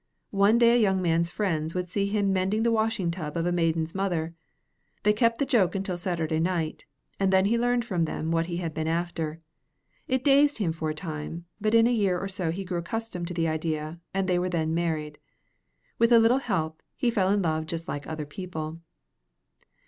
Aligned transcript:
One 0.33 0.57
day 0.57 0.73
a 0.73 0.81
young 0.81 0.99
man's 0.99 1.29
friends 1.29 1.75
would 1.75 1.87
see 1.91 2.07
him 2.07 2.33
mending 2.33 2.63
the 2.63 2.71
washing 2.71 3.11
tub 3.11 3.37
of 3.37 3.45
a 3.45 3.51
maiden's 3.51 3.93
mother. 3.93 4.33
They 5.03 5.13
kept 5.13 5.37
the 5.37 5.45
joke 5.45 5.75
until 5.75 5.95
Saturday 5.95 6.39
night, 6.39 6.87
and 7.19 7.31
then 7.31 7.45
he 7.45 7.55
learned 7.55 7.85
from 7.85 8.05
them 8.05 8.31
what 8.31 8.47
he 8.47 8.57
had 8.57 8.73
been 8.73 8.87
after. 8.87 9.41
It 10.07 10.23
dazed 10.23 10.57
him 10.57 10.71
for 10.71 10.89
a 10.89 10.95
time, 10.95 11.45
but 11.61 11.75
in 11.75 11.85
a 11.85 11.91
year 11.91 12.17
or 12.17 12.27
so 12.27 12.49
he 12.49 12.65
grew 12.65 12.79
accustomed 12.79 13.27
to 13.27 13.35
the 13.35 13.47
idea, 13.47 13.99
and 14.11 14.27
they 14.27 14.39
were 14.39 14.49
then 14.49 14.73
married. 14.73 15.19
With 15.99 16.11
a 16.11 16.17
little 16.17 16.39
help, 16.39 16.81
he 16.95 17.11
fell 17.11 17.29
in 17.29 17.43
love 17.43 17.67
just 17.67 17.87
like 17.87 18.07
other 18.07 18.25
people. 18.25 18.79